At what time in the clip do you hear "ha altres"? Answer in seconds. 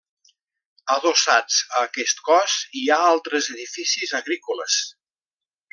2.89-3.53